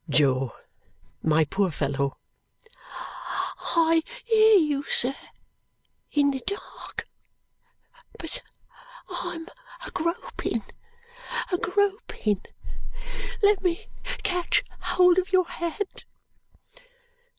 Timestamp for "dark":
6.47-7.07